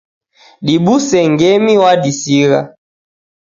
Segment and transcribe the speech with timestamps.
[0.65, 2.59] Dibuse ngemi w'adisigha